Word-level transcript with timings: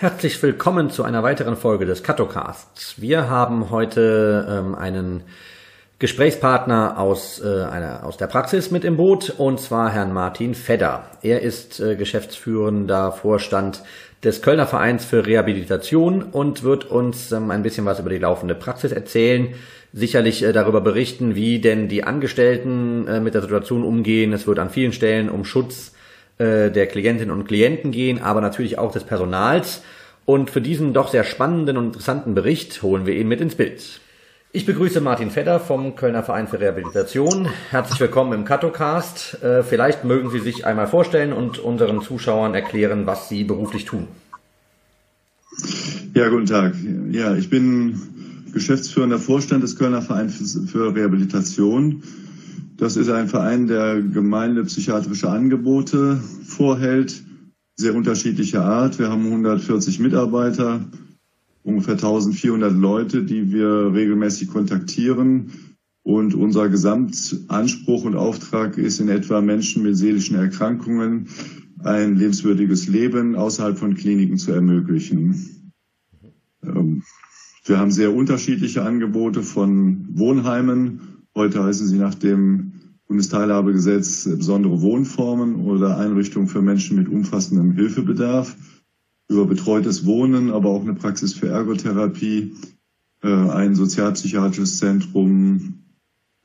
Herzlich 0.00 0.42
willkommen 0.42 0.88
zu 0.88 1.04
einer 1.04 1.22
weiteren 1.22 1.58
Folge 1.58 1.84
des 1.84 2.02
Catocasts. 2.02 3.02
Wir 3.02 3.28
haben 3.28 3.68
heute 3.68 4.48
ähm, 4.48 4.74
einen 4.74 5.24
Gesprächspartner 5.98 6.98
aus, 6.98 7.38
äh, 7.44 7.64
einer, 7.64 8.06
aus 8.06 8.16
der 8.16 8.26
Praxis 8.26 8.70
mit 8.70 8.86
im 8.86 8.96
Boot, 8.96 9.34
und 9.36 9.60
zwar 9.60 9.90
Herrn 9.90 10.14
Martin 10.14 10.54
Fedder. 10.54 11.04
Er 11.20 11.42
ist 11.42 11.80
äh, 11.80 11.96
geschäftsführender 11.96 13.12
Vorstand 13.12 13.82
des 14.24 14.40
Kölner 14.40 14.66
Vereins 14.66 15.04
für 15.04 15.26
Rehabilitation 15.26 16.22
und 16.22 16.62
wird 16.62 16.86
uns 16.86 17.30
ähm, 17.30 17.50
ein 17.50 17.62
bisschen 17.62 17.84
was 17.84 18.00
über 18.00 18.08
die 18.08 18.16
laufende 18.16 18.54
Praxis 18.54 18.92
erzählen, 18.92 19.48
sicherlich 19.92 20.42
äh, 20.42 20.54
darüber 20.54 20.80
berichten, 20.80 21.34
wie 21.34 21.60
denn 21.60 21.88
die 21.88 22.04
Angestellten 22.04 23.06
äh, 23.06 23.20
mit 23.20 23.34
der 23.34 23.42
Situation 23.42 23.84
umgehen. 23.84 24.32
Es 24.32 24.46
wird 24.46 24.60
an 24.60 24.70
vielen 24.70 24.94
Stellen 24.94 25.28
um 25.28 25.44
Schutz 25.44 25.92
äh, 26.40 26.70
der 26.70 26.86
Klientinnen 26.86 27.30
und 27.30 27.44
Klienten 27.44 27.92
gehen, 27.92 28.22
aber 28.22 28.40
natürlich 28.40 28.78
auch 28.78 28.92
des 28.92 29.04
Personals. 29.04 29.82
Und 30.24 30.48
für 30.48 30.62
diesen 30.62 30.94
doch 30.94 31.08
sehr 31.08 31.24
spannenden 31.24 31.76
und 31.76 31.86
interessanten 31.86 32.34
Bericht 32.34 32.82
holen 32.82 33.04
wir 33.04 33.14
ihn 33.14 33.28
mit 33.28 33.42
ins 33.42 33.56
Bild. 33.56 34.00
Ich 34.52 34.64
begrüße 34.64 35.02
Martin 35.02 35.30
Fedder 35.30 35.60
vom 35.60 35.96
Kölner 35.96 36.22
Verein 36.22 36.48
für 36.48 36.58
Rehabilitation. 36.58 37.48
Herzlich 37.68 38.00
willkommen 38.00 38.32
im 38.32 38.44
Katocast. 38.46 39.42
Äh, 39.42 39.62
vielleicht 39.62 40.04
mögen 40.04 40.30
Sie 40.30 40.40
sich 40.40 40.64
einmal 40.64 40.86
vorstellen 40.86 41.34
und 41.34 41.58
unseren 41.58 42.00
Zuschauern 42.00 42.54
erklären, 42.54 43.06
was 43.06 43.28
Sie 43.28 43.44
beruflich 43.44 43.84
tun. 43.84 44.08
Ja, 46.14 46.28
guten 46.30 46.46
Tag. 46.46 46.74
Ja, 47.10 47.36
ich 47.36 47.50
bin 47.50 48.00
geschäftsführender 48.54 49.18
Vorstand 49.18 49.62
des 49.62 49.76
Kölner 49.76 50.00
Vereins 50.00 50.58
für 50.72 50.94
Rehabilitation. 50.94 52.02
Das 52.80 52.96
ist 52.96 53.10
ein 53.10 53.28
Verein, 53.28 53.66
der 53.66 54.00
gemeindepsychiatrische 54.00 55.28
Angebote 55.28 56.16
vorhält, 56.46 57.22
sehr 57.76 57.94
unterschiedlicher 57.94 58.64
Art. 58.64 58.98
Wir 58.98 59.10
haben 59.10 59.26
140 59.26 60.00
Mitarbeiter, 60.00 60.86
ungefähr 61.62 61.96
1400 61.96 62.72
Leute, 62.72 63.22
die 63.22 63.52
wir 63.52 63.92
regelmäßig 63.92 64.48
kontaktieren. 64.48 65.52
Und 66.02 66.32
unser 66.32 66.70
Gesamtanspruch 66.70 68.04
und 68.04 68.16
Auftrag 68.16 68.78
ist 68.78 68.98
in 68.98 69.10
etwa 69.10 69.42
Menschen 69.42 69.82
mit 69.82 69.98
seelischen 69.98 70.36
Erkrankungen 70.36 71.28
ein 71.84 72.16
lebenswürdiges 72.16 72.88
Leben 72.88 73.36
außerhalb 73.36 73.78
von 73.78 73.94
Kliniken 73.94 74.38
zu 74.38 74.52
ermöglichen. 74.52 75.74
Ähm, 76.64 77.02
wir 77.66 77.78
haben 77.78 77.90
sehr 77.90 78.14
unterschiedliche 78.14 78.82
Angebote 78.82 79.42
von 79.42 80.06
Wohnheimen 80.16 81.09
Heute 81.40 81.64
heißen 81.64 81.86
sie 81.86 81.96
nach 81.96 82.14
dem 82.14 82.72
Bundesteilhabegesetz 83.08 84.28
besondere 84.28 84.82
Wohnformen 84.82 85.64
oder 85.64 85.96
Einrichtungen 85.96 86.48
für 86.48 86.60
Menschen 86.60 86.98
mit 86.98 87.08
umfassendem 87.08 87.72
Hilfebedarf, 87.72 88.54
über 89.26 89.46
betreutes 89.46 90.04
Wohnen, 90.04 90.50
aber 90.50 90.68
auch 90.68 90.82
eine 90.82 90.92
Praxis 90.92 91.32
für 91.32 91.48
Ergotherapie, 91.48 92.56
äh, 93.22 93.28
ein 93.28 93.74
sozialpsychiatrisches 93.74 94.76
Zentrum, 94.80 95.82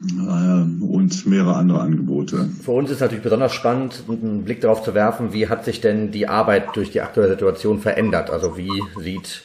äh, 0.02 0.84
und 0.86 1.26
mehrere 1.26 1.58
andere 1.58 1.82
Angebote. 1.82 2.48
Für 2.64 2.72
uns 2.72 2.90
ist 2.90 3.02
natürlich 3.02 3.24
besonders 3.24 3.52
spannend, 3.52 4.06
einen 4.08 4.46
Blick 4.46 4.62
darauf 4.62 4.82
zu 4.82 4.94
werfen, 4.94 5.34
wie 5.34 5.50
hat 5.50 5.66
sich 5.66 5.82
denn 5.82 6.12
die 6.12 6.30
Arbeit 6.30 6.74
durch 6.78 6.90
die 6.90 7.02
aktuelle 7.02 7.32
Situation 7.32 7.82
verändert? 7.82 8.30
Also 8.30 8.56
wie 8.56 8.72
sieht 9.02 9.44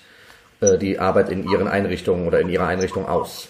äh, 0.60 0.78
die 0.78 1.00
Arbeit 1.00 1.28
in 1.28 1.42
Ihren 1.50 1.66
Einrichtungen 1.66 2.28
oder 2.28 2.40
in 2.40 2.48
Ihrer 2.50 2.68
Einrichtung 2.68 3.06
aus? 3.06 3.48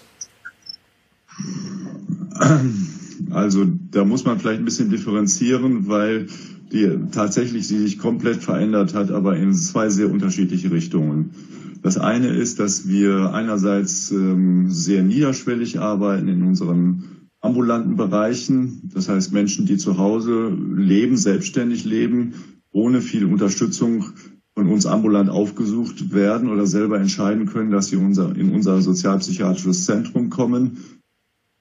Also 3.30 3.66
da 3.90 4.04
muss 4.04 4.24
man 4.24 4.38
vielleicht 4.38 4.60
ein 4.60 4.64
bisschen 4.64 4.90
differenzieren, 4.90 5.88
weil 5.88 6.26
die 6.72 6.88
tatsächlich 7.12 7.66
sie 7.66 7.78
sich 7.78 7.98
komplett 7.98 8.42
verändert 8.42 8.94
hat, 8.94 9.10
aber 9.10 9.36
in 9.36 9.52
zwei 9.54 9.88
sehr 9.90 10.10
unterschiedliche 10.10 10.70
Richtungen. 10.70 11.30
Das 11.82 11.98
eine 11.98 12.28
ist, 12.28 12.60
dass 12.60 12.88
wir 12.88 13.32
einerseits 13.32 14.10
ähm, 14.10 14.70
sehr 14.70 15.02
niederschwellig 15.02 15.80
arbeiten 15.80 16.28
in 16.28 16.42
unseren 16.42 17.28
ambulanten 17.40 17.96
Bereichen. 17.96 18.90
Das 18.94 19.08
heißt 19.08 19.32
Menschen, 19.32 19.66
die 19.66 19.78
zu 19.78 19.98
Hause 19.98 20.54
leben, 20.74 21.16
selbstständig 21.16 21.84
leben, 21.84 22.34
ohne 22.70 23.00
viel 23.00 23.24
Unterstützung 23.24 24.04
von 24.54 24.68
uns 24.68 24.84
ambulant 24.84 25.30
aufgesucht 25.30 26.12
werden 26.12 26.50
oder 26.50 26.66
selber 26.66 27.00
entscheiden 27.00 27.46
können, 27.46 27.70
dass 27.70 27.88
sie 27.88 27.96
unser, 27.96 28.36
in 28.36 28.52
unser 28.52 28.80
sozialpsychiatrisches 28.82 29.86
Zentrum 29.86 30.28
kommen 30.28 30.99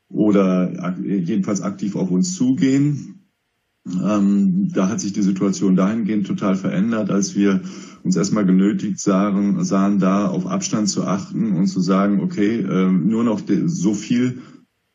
oder 0.09 0.97
jedenfalls 0.99 1.61
aktiv 1.61 1.95
auf 1.95 2.11
uns 2.11 2.35
zugehen. 2.35 3.19
Ähm, 3.87 4.69
da 4.73 4.89
hat 4.89 4.99
sich 4.99 5.13
die 5.13 5.21
Situation 5.21 5.75
dahingehend 5.75 6.27
total 6.27 6.55
verändert, 6.55 7.09
als 7.09 7.35
wir 7.35 7.61
uns 8.03 8.15
erstmal 8.15 8.45
genötigt 8.45 8.99
sahen, 8.99 9.63
sahen 9.63 9.99
da 9.99 10.27
auf 10.27 10.45
Abstand 10.47 10.89
zu 10.89 11.05
achten 11.05 11.53
und 11.53 11.67
zu 11.67 11.79
sagen, 11.79 12.21
okay, 12.21 12.59
äh, 12.59 12.91
nur 12.91 13.23
noch 13.23 13.41
so 13.65 13.93
viel 13.93 14.41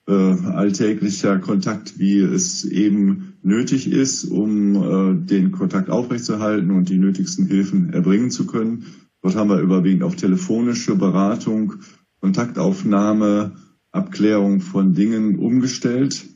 äh, 0.06 0.12
alltäglicher 0.12 1.38
Kontakt, 1.38 1.98
wie 1.98 2.18
es 2.18 2.64
eben 2.64 3.34
nötig 3.42 3.90
ist, 3.90 4.24
um 4.24 4.76
äh, 4.76 5.26
den 5.26 5.52
Kontakt 5.52 5.90
aufrechtzuerhalten 5.90 6.70
und 6.70 6.88
die 6.88 6.98
nötigsten 6.98 7.46
Hilfen 7.46 7.92
erbringen 7.92 8.30
zu 8.30 8.46
können. 8.46 8.86
Dort 9.22 9.36
haben 9.36 9.48
wir 9.48 9.60
überwiegend 9.60 10.02
auf 10.02 10.16
telefonische 10.16 10.96
Beratung, 10.96 11.74
Kontaktaufnahme, 12.20 13.52
Abklärung 13.94 14.60
von 14.60 14.92
Dingen 14.94 15.38
umgestellt. 15.38 16.26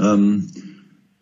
Ähm, 0.00 0.48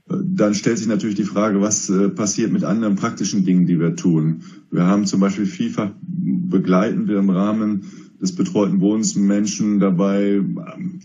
dann 0.06 0.54
stellt 0.54 0.78
sich 0.78 0.88
natürlich 0.88 1.14
die 1.14 1.24
Frage, 1.24 1.60
was 1.60 1.88
äh, 1.88 2.08
passiert 2.08 2.52
mit 2.52 2.64
anderen 2.64 2.96
praktischen 2.96 3.44
Dingen, 3.44 3.66
die 3.66 3.78
wir 3.78 3.94
tun. 3.94 4.42
Wir 4.70 4.86
haben 4.86 5.06
zum 5.06 5.20
Beispiel 5.20 5.46
vielfach 5.46 5.92
begleiten 6.02 7.06
wir 7.06 7.18
im 7.18 7.30
Rahmen 7.30 7.84
des 8.20 8.34
betreuten 8.34 8.80
Wohnens 8.80 9.14
Menschen 9.14 9.78
dabei, 9.78 10.42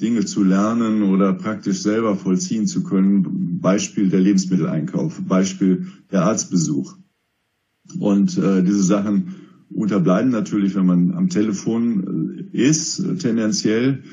Dinge 0.01 0.25
zu 0.25 0.43
lernen 0.43 1.03
oder 1.03 1.33
praktisch 1.33 1.81
selber 1.81 2.15
vollziehen 2.15 2.67
zu 2.67 2.83
können. 2.83 3.59
Beispiel 3.61 4.09
der 4.09 4.19
Lebensmitteleinkauf, 4.19 5.21
Beispiel 5.25 5.87
der 6.11 6.23
Arztbesuch. 6.23 6.97
Und 7.99 8.37
äh, 8.37 8.63
diese 8.63 8.83
Sachen 8.83 9.35
unterbleiben 9.73 10.31
natürlich, 10.31 10.75
wenn 10.75 10.85
man 10.85 11.13
am 11.13 11.29
Telefon 11.29 12.49
äh, 12.53 12.57
ist, 12.57 13.03
tendenziell. 13.19 14.03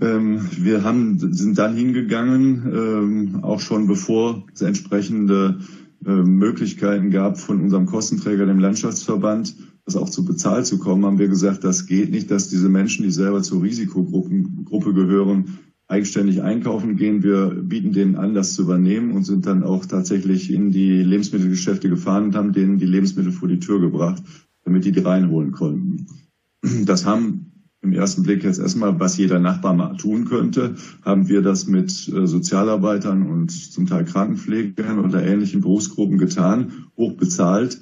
Ähm, 0.00 0.40
wir 0.58 0.84
haben, 0.84 1.18
sind 1.18 1.58
dann 1.58 1.76
hingegangen, 1.76 2.62
ähm, 2.72 3.44
auch 3.44 3.60
schon 3.60 3.86
bevor 3.86 4.46
es 4.52 4.62
entsprechende 4.62 5.60
äh, 6.04 6.10
Möglichkeiten 6.10 7.10
gab 7.10 7.38
von 7.38 7.60
unserem 7.60 7.86
Kostenträger, 7.86 8.46
dem 8.46 8.58
Landschaftsverband, 8.58 9.54
das 9.84 9.96
auch 9.96 10.08
zu 10.08 10.24
bezahlt 10.24 10.66
zu 10.66 10.78
kommen, 10.78 11.04
haben 11.04 11.18
wir 11.18 11.28
gesagt, 11.28 11.64
das 11.64 11.86
geht 11.86 12.10
nicht, 12.10 12.30
dass 12.30 12.48
diese 12.48 12.68
Menschen, 12.68 13.04
die 13.04 13.10
selber 13.10 13.42
zur 13.42 13.62
Risikogruppe 13.62 14.94
gehören, 14.94 15.58
eigenständig 15.88 16.42
einkaufen 16.42 16.96
gehen. 16.96 17.22
Wir 17.22 17.48
bieten 17.50 17.92
denen 17.92 18.16
an, 18.16 18.32
das 18.32 18.54
zu 18.54 18.62
übernehmen 18.62 19.12
und 19.12 19.24
sind 19.24 19.46
dann 19.46 19.62
auch 19.62 19.84
tatsächlich 19.84 20.50
in 20.50 20.70
die 20.70 21.02
Lebensmittelgeschäfte 21.02 21.88
gefahren 21.88 22.24
und 22.24 22.36
haben 22.36 22.52
denen 22.52 22.78
die 22.78 22.86
Lebensmittel 22.86 23.32
vor 23.32 23.48
die 23.48 23.58
Tür 23.58 23.80
gebracht 23.80 24.22
damit 24.64 24.84
die 24.84 24.92
die 24.92 25.00
reinholen 25.00 25.52
konnten. 25.52 26.06
Das 26.84 27.04
haben 27.04 27.52
im 27.82 27.92
ersten 27.92 28.22
Blick 28.22 28.44
jetzt 28.44 28.60
erstmal, 28.60 29.00
was 29.00 29.16
jeder 29.16 29.40
Nachbar 29.40 29.74
mal 29.74 29.96
tun 29.96 30.24
könnte, 30.24 30.76
haben 31.04 31.28
wir 31.28 31.42
das 31.42 31.66
mit 31.66 31.90
äh, 32.08 32.26
Sozialarbeitern 32.26 33.28
und 33.28 33.50
zum 33.50 33.86
Teil 33.86 34.04
Krankenpflegern 34.04 35.00
oder 35.00 35.24
ähnlichen 35.24 35.62
Berufsgruppen 35.62 36.16
getan, 36.16 36.86
hoch 36.96 37.14
bezahlt. 37.14 37.80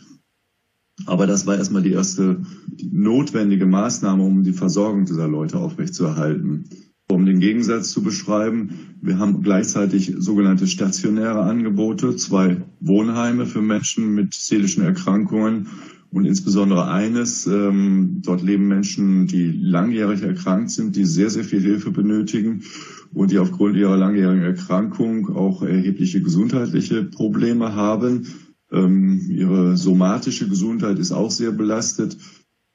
Aber 1.07 1.27
das 1.27 1.47
war 1.47 1.57
erstmal 1.57 1.83
die 1.83 1.93
erste 1.93 2.43
die 2.67 2.91
notwendige 2.91 3.67
Maßnahme, 3.67 4.23
um 4.23 4.43
die 4.43 4.53
Versorgung 4.53 5.05
dieser 5.05 5.29
Leute 5.29 5.59
aufrechtzuerhalten. 5.59 6.65
Um 7.11 7.26
den 7.26 7.41
Gegensatz 7.41 7.91
zu 7.91 8.03
beschreiben, 8.03 8.97
wir 9.03 9.19
haben 9.19 9.43
gleichzeitig 9.43 10.15
sogenannte 10.19 10.67
stationäre 10.67 11.43
Angebote, 11.43 12.17
zwei 12.17 12.62
Wohnheime 12.81 13.47
für 13.47 13.62
Menschen 13.62 14.15
mit 14.15 14.33
seelischen 14.33 14.85
Erkrankungen 14.85 15.69
und 16.12 16.25
insbesondere 16.25 16.89
eines, 16.89 17.47
ähm, 17.47 18.21
dort 18.23 18.43
leben 18.43 18.67
Menschen, 18.67 19.27
die 19.27 19.53
langjährig 19.53 20.23
erkrankt 20.23 20.71
sind, 20.71 20.97
die 20.97 21.05
sehr, 21.05 21.31
sehr 21.31 21.45
viel 21.45 21.61
Hilfe 21.61 21.93
benötigen 21.93 22.65
und 23.12 23.31
die 23.31 23.39
aufgrund 23.39 23.77
ihrer 23.77 23.97
langjährigen 23.97 24.43
Erkrankung 24.43 25.35
auch 25.35 25.62
erhebliche 25.62 26.21
gesundheitliche 26.21 27.05
Probleme 27.05 27.75
haben. 27.75 28.27
Ähm, 28.73 29.21
ihre 29.29 29.77
somatische 29.77 30.49
Gesundheit 30.49 30.99
ist 30.99 31.12
auch 31.12 31.31
sehr 31.31 31.53
belastet 31.53 32.17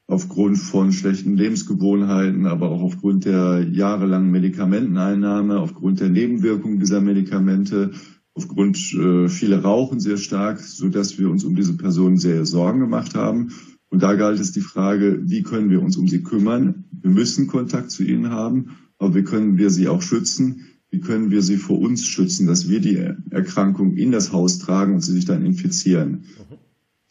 aufgrund 0.07 0.57
von 0.57 0.91
schlechten 0.91 1.35
Lebensgewohnheiten, 1.35 2.45
aber 2.45 2.69
auch 2.69 2.81
aufgrund 2.81 3.25
der 3.25 3.67
jahrelangen 3.71 4.31
Medikamenteneinnahme, 4.31 5.59
aufgrund 5.59 5.99
der 5.99 6.09
Nebenwirkungen 6.09 6.79
dieser 6.79 7.01
Medikamente, 7.01 7.91
aufgrund 8.35 8.77
äh, 8.93 9.27
viele 9.27 9.63
rauchen 9.63 9.99
sehr 9.99 10.17
stark, 10.17 10.59
so 10.59 10.89
dass 10.89 11.17
wir 11.17 11.29
uns 11.29 11.43
um 11.43 11.55
diese 11.55 11.75
Personen 11.75 12.17
sehr 12.17 12.45
Sorgen 12.45 12.81
gemacht 12.81 13.15
haben. 13.15 13.53
Und 13.89 14.03
da 14.03 14.13
galt 14.13 14.39
es 14.39 14.51
die 14.51 14.61
Frage, 14.61 15.21
wie 15.23 15.41
können 15.41 15.69
wir 15.69 15.81
uns 15.81 15.97
um 15.97 16.07
sie 16.07 16.21
kümmern? 16.21 16.83
Wir 16.91 17.09
müssen 17.09 17.47
Kontakt 17.47 17.91
zu 17.91 18.03
ihnen 18.03 18.29
haben, 18.29 18.77
aber 18.99 19.15
wie 19.15 19.23
können 19.23 19.57
wir 19.57 19.69
sie 19.69 19.87
auch 19.87 20.01
schützen? 20.01 20.65
Wie 20.91 20.99
können 20.99 21.31
wir 21.31 21.41
sie 21.41 21.57
vor 21.57 21.79
uns 21.79 22.05
schützen, 22.05 22.45
dass 22.45 22.69
wir 22.69 22.81
die 22.81 22.97
Erkrankung 23.31 23.95
in 23.95 24.11
das 24.11 24.31
Haus 24.31 24.59
tragen 24.59 24.93
und 24.93 25.01
sie 25.01 25.13
sich 25.13 25.25
dann 25.25 25.45
infizieren? 25.45 26.25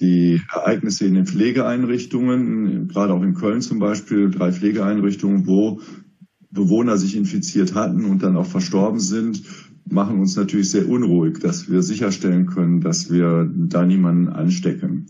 die 0.01 0.43
Ereignisse 0.53 1.07
in 1.07 1.15
den 1.15 1.27
Pflegeeinrichtungen, 1.27 2.89
gerade 2.89 3.15
auch 3.15 3.23
in 3.23 3.35
Köln 3.35 3.61
zum 3.63 3.79
Beispiel, 3.79 4.31
drei 4.31 4.53
Pflegeeinrichtungen, 4.53 5.47
wo 5.47 5.81
Bewohner 6.51 6.99
sich 6.99 7.17
infiziert 7.17 7.75
hatten 7.75 8.05
und 8.05 8.23
dann 8.23 8.37
auch 8.37 8.47
verstorben 8.47 9.01
sind, 9.01 9.43
machen 9.91 10.21
uns 10.21 10.37
natürlich 10.37 10.71
sehr 10.71 10.89
unruhig, 10.89 11.39
dass 11.39 11.71
wir 11.71 11.83
sicherstellen 11.83 12.47
können, 12.47 12.81
dass 12.81 13.11
wir 13.11 13.51
da 13.55 13.85
niemanden 13.85 14.29
anstecken. 14.29 15.07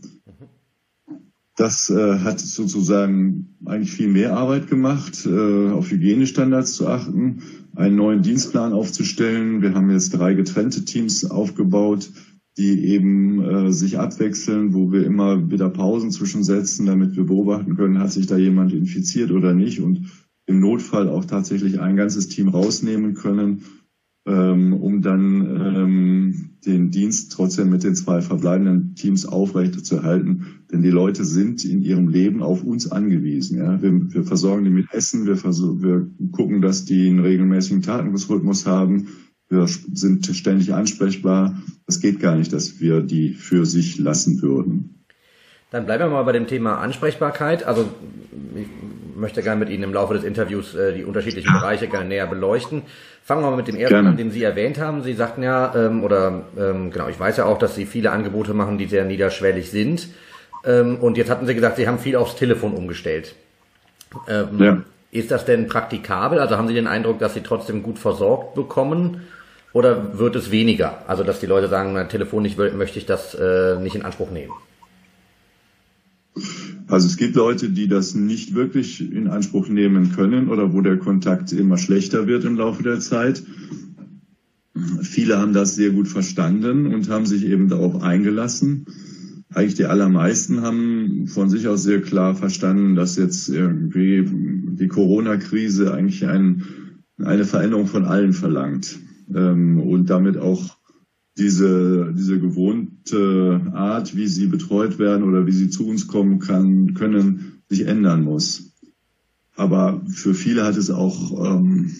Das 1.56 1.88
äh, 1.88 2.18
hat 2.18 2.40
sozusagen 2.40 3.56
eigentlich 3.64 3.92
viel 3.92 4.08
mehr 4.08 4.36
Arbeit 4.36 4.68
gemacht, 4.68 5.24
äh, 5.24 5.68
auf 5.70 5.90
Hygienestandards 5.90 6.74
zu 6.74 6.88
achten, 6.88 7.42
einen 7.76 7.94
neuen 7.94 8.22
Dienstplan 8.22 8.72
aufzustellen. 8.72 9.62
Wir 9.62 9.74
haben 9.74 9.88
jetzt 9.90 10.10
drei 10.10 10.34
getrennte 10.34 10.84
Teams 10.84 11.30
aufgebaut, 11.30 12.10
die 12.56 12.86
eben 12.86 13.40
äh, 13.42 13.72
sich 13.72 14.00
abwechseln, 14.00 14.74
wo 14.74 14.90
wir 14.90 15.04
immer 15.06 15.48
wieder 15.50 15.68
Pausen 15.70 16.10
zwischensetzen, 16.10 16.86
damit 16.86 17.16
wir 17.16 17.24
beobachten 17.24 17.76
können, 17.76 18.00
hat 18.00 18.10
sich 18.10 18.26
da 18.26 18.36
jemand 18.36 18.72
infiziert 18.72 19.30
oder 19.30 19.54
nicht 19.54 19.80
und 19.80 20.10
im 20.46 20.58
Notfall 20.58 21.08
auch 21.08 21.24
tatsächlich 21.24 21.80
ein 21.80 21.96
ganzes 21.96 22.28
Team 22.28 22.48
rausnehmen 22.48 23.14
können 23.14 23.62
ähm, 24.26 24.72
um 24.72 25.02
dann 25.02 25.46
ähm, 25.46 26.50
den 26.64 26.90
Dienst 26.90 27.32
trotzdem 27.32 27.70
mit 27.70 27.84
den 27.84 27.94
zwei 27.94 28.22
verbleibenden 28.22 28.94
Teams 28.94 29.26
aufrechtzuerhalten. 29.26 30.46
Denn 30.72 30.82
die 30.82 30.90
Leute 30.90 31.24
sind 31.24 31.64
in 31.64 31.82
ihrem 31.82 32.08
Leben 32.08 32.42
auf 32.42 32.64
uns 32.64 32.90
angewiesen. 32.90 33.58
Ja? 33.58 33.82
Wir, 33.82 33.92
wir 34.12 34.24
versorgen 34.24 34.64
die 34.64 34.70
mit 34.70 34.86
Essen, 34.92 35.26
wir, 35.26 35.36
wir 35.36 36.10
gucken, 36.32 36.62
dass 36.62 36.84
die 36.84 37.08
einen 37.08 37.20
regelmäßigen 37.20 37.82
Tagesrhythmus 37.82 38.66
haben. 38.66 39.08
Wir 39.50 39.66
sind 39.68 40.26
ständig 40.26 40.72
ansprechbar. 40.72 41.62
Es 41.86 42.00
geht 42.00 42.18
gar 42.18 42.36
nicht, 42.36 42.52
dass 42.52 42.80
wir 42.80 43.02
die 43.02 43.34
für 43.34 43.66
sich 43.66 43.98
lassen 43.98 44.40
würden. 44.40 44.93
Dann 45.74 45.86
bleiben 45.86 46.04
wir 46.04 46.10
mal 46.10 46.22
bei 46.22 46.30
dem 46.30 46.46
Thema 46.46 46.78
Ansprechbarkeit. 46.78 47.64
Also 47.64 47.88
ich 48.54 48.68
möchte 49.16 49.42
gerne 49.42 49.58
mit 49.58 49.70
Ihnen 49.70 49.82
im 49.82 49.92
Laufe 49.92 50.14
des 50.14 50.22
Interviews 50.22 50.76
äh, 50.76 50.92
die 50.92 51.02
unterschiedlichen 51.02 51.52
Bereiche 51.52 51.88
gerne 51.88 52.08
näher 52.08 52.28
beleuchten. 52.28 52.82
Fangen 53.24 53.42
wir 53.42 53.50
mal 53.50 53.56
mit 53.56 53.66
dem 53.66 53.74
ersten 53.74 54.06
an, 54.06 54.16
den 54.16 54.30
Sie 54.30 54.44
erwähnt 54.44 54.78
haben. 54.78 55.02
Sie 55.02 55.14
sagten 55.14 55.42
ja, 55.42 55.74
ähm, 55.74 56.04
oder 56.04 56.44
ähm, 56.56 56.92
genau, 56.92 57.08
ich 57.08 57.18
weiß 57.18 57.38
ja 57.38 57.46
auch, 57.46 57.58
dass 57.58 57.74
Sie 57.74 57.86
viele 57.86 58.12
Angebote 58.12 58.54
machen, 58.54 58.78
die 58.78 58.86
sehr 58.86 59.04
niederschwellig 59.04 59.72
sind. 59.72 60.10
Ähm, 60.64 60.98
und 61.00 61.16
jetzt 61.16 61.28
hatten 61.28 61.44
Sie 61.44 61.56
gesagt, 61.56 61.74
Sie 61.76 61.88
haben 61.88 61.98
viel 61.98 62.14
aufs 62.14 62.36
Telefon 62.36 62.74
umgestellt. 62.74 63.34
Ähm, 64.28 64.46
ja. 64.60 64.78
Ist 65.10 65.32
das 65.32 65.44
denn 65.44 65.66
praktikabel? 65.66 66.38
Also 66.38 66.56
haben 66.56 66.68
Sie 66.68 66.74
den 66.74 66.86
Eindruck, 66.86 67.18
dass 67.18 67.34
Sie 67.34 67.40
trotzdem 67.40 67.82
gut 67.82 67.98
versorgt 67.98 68.54
bekommen? 68.54 69.22
Oder 69.72 70.20
wird 70.20 70.36
es 70.36 70.52
weniger? 70.52 71.02
Also 71.08 71.24
dass 71.24 71.40
die 71.40 71.46
Leute 71.46 71.66
sagen, 71.66 71.94
na, 71.94 72.04
Telefon 72.04 72.44
nicht, 72.44 72.58
möchte 72.58 73.00
ich 73.00 73.06
das 73.06 73.34
äh, 73.34 73.74
nicht 73.80 73.96
in 73.96 74.04
Anspruch 74.04 74.30
nehmen? 74.30 74.52
Also 76.94 77.08
es 77.08 77.16
gibt 77.16 77.34
Leute, 77.34 77.70
die 77.70 77.88
das 77.88 78.14
nicht 78.14 78.54
wirklich 78.54 79.00
in 79.00 79.26
Anspruch 79.26 79.68
nehmen 79.68 80.12
können 80.12 80.48
oder 80.48 80.72
wo 80.72 80.80
der 80.80 80.96
Kontakt 80.96 81.50
immer 81.50 81.76
schlechter 81.76 82.28
wird 82.28 82.44
im 82.44 82.54
Laufe 82.54 82.84
der 82.84 83.00
Zeit. 83.00 83.42
Viele 85.02 85.38
haben 85.38 85.52
das 85.52 85.74
sehr 85.74 85.90
gut 85.90 86.06
verstanden 86.06 86.86
und 86.86 87.08
haben 87.08 87.26
sich 87.26 87.46
eben 87.46 87.68
darauf 87.68 88.00
eingelassen. 88.00 88.86
Eigentlich 89.52 89.74
die 89.74 89.86
allermeisten 89.86 90.62
haben 90.62 91.26
von 91.26 91.50
sich 91.50 91.66
aus 91.66 91.82
sehr 91.82 92.00
klar 92.00 92.36
verstanden, 92.36 92.94
dass 92.94 93.16
jetzt 93.16 93.48
irgendwie 93.48 94.24
die 94.30 94.86
Corona-Krise 94.86 95.92
eigentlich 95.92 96.24
ein, 96.28 96.62
eine 97.18 97.44
Veränderung 97.44 97.88
von 97.88 98.04
allen 98.04 98.32
verlangt 98.32 99.00
ähm, 99.34 99.80
und 99.80 100.10
damit 100.10 100.36
auch 100.36 100.76
diese, 101.36 102.12
diese 102.16 102.38
gewohnte 102.38 103.72
Art, 103.72 104.16
wie 104.16 104.26
sie 104.26 104.46
betreut 104.46 104.98
werden 104.98 105.24
oder 105.24 105.46
wie 105.46 105.52
sie 105.52 105.68
zu 105.68 105.86
uns 105.86 106.06
kommen 106.06 106.38
kann, 106.38 106.94
können, 106.94 107.62
sich 107.68 107.86
ändern 107.86 108.22
muss. 108.22 108.72
Aber 109.56 110.02
für 110.08 110.34
viele 110.34 110.64
hat 110.64 110.76
es 110.76 110.90
auch 110.90 111.58
ähm, 111.58 111.90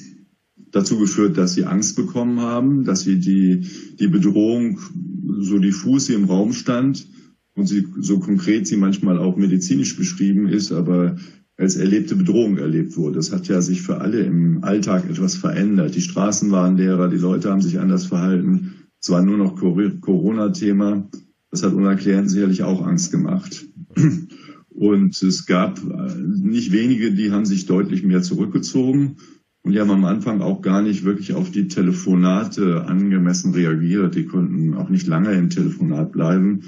dazu 0.71 0.99
geführt, 0.99 1.37
dass 1.37 1.55
sie 1.55 1.65
Angst 1.65 1.97
bekommen 1.97 2.41
haben, 2.41 2.85
dass 2.85 3.01
sie 3.01 3.19
die, 3.19 3.67
die 3.99 4.09
Bedrohung 4.09 4.79
so 5.39 5.59
diffus 5.59 6.07
sie 6.07 6.15
im 6.15 6.25
Raum 6.25 6.53
stand 6.53 7.07
und 7.55 7.67
sie 7.67 7.87
so 8.01 8.19
konkret 8.19 8.67
sie 8.67 8.77
manchmal 8.77 9.19
auch 9.19 9.37
medizinisch 9.37 9.97
beschrieben 9.97 10.49
ist, 10.49 10.73
aber 10.73 11.17
als 11.57 11.77
erlebte 11.77 12.17
Bedrohung 12.17 12.59
erlebt 12.59 12.97
wurde. 12.97 13.17
Das 13.17 13.33
hat 13.33 13.47
ja 13.47 13.61
sich 13.61 13.83
für 13.83 14.01
alle 14.01 14.21
im 14.21 14.65
Alltag 14.65 15.09
etwas 15.09 15.37
verändert. 15.37 15.95
Die 15.95 16.01
Straßen 16.01 16.51
waren 16.51 16.77
leerer, 16.77 17.09
die 17.09 17.17
Leute 17.17 17.51
haben 17.51 17.61
sich 17.61 17.79
anders 17.79 18.07
verhalten. 18.07 18.73
Es 19.05 19.11
war 19.11 19.21
nur 19.21 19.37
noch 19.37 19.56
Corona-Thema. 19.56 21.06
Das 21.51 21.62
hat 21.62 21.75
Klienten 21.99 22.31
sicherlich 22.31 22.62
auch 22.62 22.87
Angst 22.87 23.11
gemacht. 23.11 23.67
Und 24.71 25.23
es 25.23 25.45
gab 25.45 25.79
äh, 25.79 26.15
nicht 26.17 26.73
wenige, 26.73 27.12
die 27.12 27.31
haben 27.31 27.45
sich 27.45 27.67
deutlich 27.67 28.03
mehr 28.03 28.23
zurückgezogen. 28.23 29.19
Und 29.61 29.73
die 29.73 29.81
haben 29.81 29.91
am 29.91 30.06
Anfang 30.06 30.41
auch 30.41 30.62
gar 30.62 30.81
nicht 30.81 31.05
wirklich 31.05 31.35
auf 31.35 31.51
die 31.51 31.69
Telefonate 31.69 32.87
angemessen 32.87 33.53
reagiert. 33.53 34.15
Die 34.15 34.25
konnten 34.25 34.73
auch 34.73 34.89
nicht 34.89 35.06
lange 35.06 35.33
im 35.33 35.51
Telefonat 35.51 36.12
bleiben. 36.12 36.62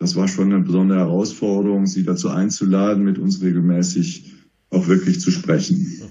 Das 0.00 0.16
war 0.16 0.26
schon 0.26 0.52
eine 0.52 0.64
besondere 0.64 0.98
Herausforderung, 0.98 1.86
sie 1.86 2.02
dazu 2.02 2.30
einzuladen, 2.30 3.04
mit 3.04 3.20
uns 3.20 3.40
regelmäßig 3.40 4.34
auch 4.70 4.88
wirklich 4.88 5.20
zu 5.20 5.30
sprechen. 5.30 6.02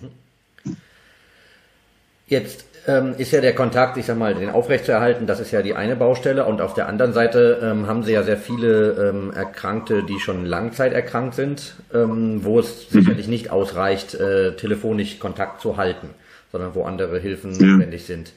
Jetzt 2.27 2.65
ähm, 2.87 3.15
ist 3.17 3.31
ja 3.31 3.41
der 3.41 3.55
Kontakt, 3.55 3.97
ich 3.97 4.05
sag 4.05 4.17
mal, 4.17 4.35
den 4.35 4.49
aufrechtzuerhalten, 4.49 5.25
das 5.25 5.39
ist 5.39 5.51
ja 5.51 5.61
die 5.61 5.73
eine 5.73 5.95
Baustelle. 5.95 6.45
Und 6.45 6.61
auf 6.61 6.73
der 6.73 6.87
anderen 6.87 7.13
Seite 7.13 7.59
ähm, 7.61 7.87
haben 7.87 8.03
sie 8.03 8.13
ja 8.13 8.23
sehr 8.23 8.37
viele 8.37 9.09
ähm, 9.09 9.31
Erkrankte, 9.33 10.03
die 10.03 10.19
schon 10.19 10.45
Langzeit 10.45 10.93
erkrankt 10.93 11.35
sind, 11.35 11.75
ähm, 11.93 12.43
wo 12.43 12.59
es 12.59 12.87
mhm. 12.91 12.99
sicherlich 12.99 13.27
nicht 13.27 13.49
ausreicht, 13.49 14.13
äh, 14.15 14.55
telefonisch 14.55 15.19
Kontakt 15.19 15.61
zu 15.61 15.77
halten, 15.77 16.09
sondern 16.51 16.75
wo 16.75 16.83
andere 16.83 17.19
Hilfen 17.19 17.53
ja. 17.53 17.65
notwendig 17.65 18.05
sind. 18.05 18.33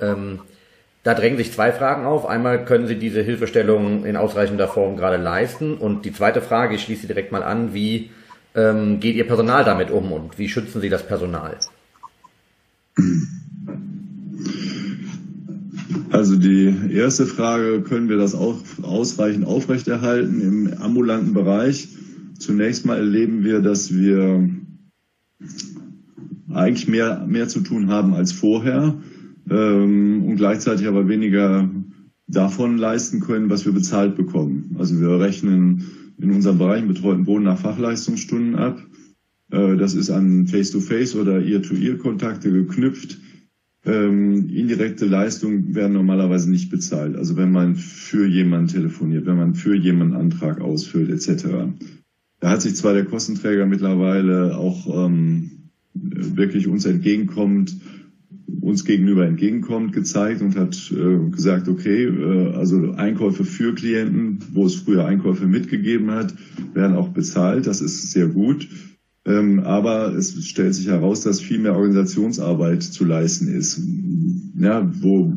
Ähm, 0.00 0.40
da 1.02 1.14
drängen 1.14 1.38
sich 1.38 1.52
zwei 1.52 1.72
Fragen 1.72 2.04
auf. 2.04 2.26
Einmal 2.26 2.64
können 2.64 2.86
Sie 2.86 2.96
diese 2.96 3.22
Hilfestellung 3.22 4.04
in 4.04 4.16
ausreichender 4.16 4.68
Form 4.68 4.96
gerade 4.96 5.16
leisten? 5.16 5.76
Und 5.76 6.04
die 6.04 6.12
zweite 6.12 6.42
Frage, 6.42 6.74
ich 6.74 6.82
schließe 6.82 7.02
sie 7.02 7.06
direkt 7.06 7.32
mal 7.32 7.42
an, 7.42 7.72
wie 7.72 8.10
ähm, 8.54 9.00
geht 9.00 9.16
Ihr 9.16 9.26
Personal 9.26 9.64
damit 9.64 9.90
um 9.90 10.12
und 10.12 10.38
wie 10.38 10.48
schützen 10.48 10.80
Sie 10.80 10.90
das 10.90 11.06
Personal? 11.06 11.58
Also 16.10 16.36
die 16.36 16.74
erste 16.92 17.24
Frage, 17.24 17.82
können 17.82 18.08
wir 18.08 18.16
das 18.16 18.34
auch 18.34 18.60
ausreichend 18.82 19.46
aufrechterhalten 19.46 20.40
im 20.40 20.74
ambulanten 20.78 21.34
Bereich? 21.34 21.88
Zunächst 22.38 22.84
mal 22.84 22.96
erleben 22.96 23.44
wir, 23.44 23.60
dass 23.60 23.94
wir 23.94 24.48
eigentlich 26.52 26.88
mehr, 26.88 27.24
mehr 27.28 27.46
zu 27.46 27.60
tun 27.60 27.90
haben 27.90 28.14
als 28.14 28.32
vorher 28.32 29.00
ähm, 29.48 30.24
und 30.26 30.36
gleichzeitig 30.36 30.88
aber 30.88 31.08
weniger 31.08 31.70
davon 32.26 32.76
leisten 32.76 33.20
können, 33.20 33.48
was 33.48 33.64
wir 33.64 33.72
bezahlt 33.72 34.16
bekommen. 34.16 34.74
Also 34.78 35.00
wir 35.00 35.20
rechnen 35.20 35.84
in 36.20 36.32
unserem 36.32 36.58
Bereich 36.58 36.84
betreuten 36.86 37.26
Wohnen 37.26 37.44
nach 37.44 37.58
Fachleistungsstunden 37.58 38.56
ab. 38.56 38.84
Äh, 39.52 39.76
das 39.76 39.94
ist 39.94 40.10
an 40.10 40.48
Face-to-Face 40.48 41.14
-face 41.14 41.20
oder 41.20 41.40
Ear-to-Ear-Kontakte 41.40 42.50
geknüpft 42.50 43.18
ähm, 43.84 44.48
indirekte 44.50 45.06
Leistungen 45.06 45.74
werden 45.74 45.94
normalerweise 45.94 46.50
nicht 46.50 46.70
bezahlt. 46.70 47.16
Also 47.16 47.36
wenn 47.36 47.50
man 47.50 47.76
für 47.76 48.26
jemanden 48.26 48.68
telefoniert, 48.68 49.26
wenn 49.26 49.38
man 49.38 49.54
für 49.54 49.74
jemanden 49.74 50.14
Antrag 50.14 50.60
ausfüllt 50.60 51.10
etc. 51.10 51.46
Da 52.40 52.50
hat 52.50 52.62
sich 52.62 52.74
zwar 52.74 52.92
der 52.92 53.04
Kostenträger 53.04 53.66
mittlerweile 53.66 54.56
auch 54.56 55.06
ähm, 55.06 55.70
wirklich 55.94 56.68
uns 56.68 56.84
entgegenkommt, 56.84 57.76
uns 58.60 58.84
gegenüber 58.84 59.26
entgegenkommt, 59.26 59.92
gezeigt 59.92 60.42
und 60.42 60.56
hat 60.56 60.92
äh, 60.92 61.30
gesagt, 61.30 61.68
okay, 61.68 62.04
äh, 62.04 62.54
also 62.54 62.92
Einkäufe 62.92 63.44
für 63.44 63.74
Klienten, 63.74 64.40
wo 64.52 64.66
es 64.66 64.74
früher 64.74 65.06
Einkäufe 65.06 65.46
mitgegeben 65.46 66.10
hat, 66.10 66.34
werden 66.74 66.96
auch 66.96 67.08
bezahlt. 67.08 67.66
Das 67.66 67.80
ist 67.80 68.10
sehr 68.12 68.26
gut. 68.26 68.68
Ähm, 69.30 69.60
aber 69.60 70.14
es 70.14 70.44
stellt 70.44 70.74
sich 70.74 70.88
heraus, 70.88 71.22
dass 71.22 71.40
viel 71.40 71.58
mehr 71.58 71.74
Organisationsarbeit 71.74 72.82
zu 72.82 73.04
leisten 73.04 73.48
ist. 73.48 73.80
Ja, 74.58 74.90
wo 75.00 75.32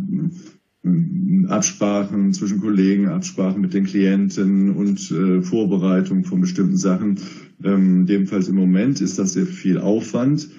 äh, 0.84 1.48
Absprachen 1.48 2.34
zwischen 2.34 2.62
Kollegen, 2.62 3.08
Absprachen 3.10 3.62
mit 3.62 3.74
den 3.74 3.86
Klienten 3.86 4.72
und 4.72 5.12
äh, 5.12 5.42
Vorbereitung 5.42 6.24
von 6.24 6.42
bestimmten 6.42 6.78
Sachen. 6.78 7.20
Ähm, 7.64 8.06
jedenfalls 8.08 8.48
im 8.48 8.56
Moment 8.56 9.02
ist 9.02 9.20
das 9.20 9.34
sehr 9.34 9.46
viel 9.46 9.78
Aufwand. 9.78 10.50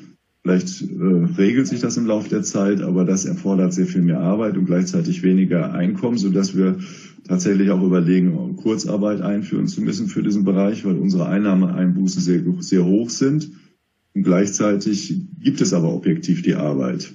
Vielleicht 0.44 0.82
äh, 0.82 1.38
regelt 1.38 1.66
sich 1.66 1.80
das 1.80 1.96
im 1.96 2.06
Laufe 2.06 2.28
der 2.28 2.42
Zeit, 2.42 2.82
aber 2.82 3.06
das 3.06 3.24
erfordert 3.24 3.72
sehr 3.72 3.86
viel 3.86 4.02
mehr 4.02 4.20
Arbeit 4.20 4.58
und 4.58 4.66
gleichzeitig 4.66 5.22
weniger 5.22 5.72
Einkommen, 5.72 6.18
sodass 6.18 6.54
wir 6.54 6.78
tatsächlich 7.26 7.70
auch 7.70 7.82
überlegen, 7.82 8.54
Kurzarbeit 8.56 9.22
einführen 9.22 9.68
zu 9.68 9.80
müssen 9.80 10.06
für 10.06 10.22
diesen 10.22 10.44
Bereich, 10.44 10.84
weil 10.84 10.98
unsere 10.98 11.26
Einnahmeeinbußen 11.28 12.20
sehr, 12.20 12.42
sehr 12.58 12.84
hoch 12.84 13.08
sind. 13.08 13.52
Und 14.12 14.22
gleichzeitig 14.22 15.18
gibt 15.40 15.62
es 15.62 15.72
aber 15.72 15.94
objektiv 15.94 16.42
die 16.42 16.56
Arbeit. 16.56 17.14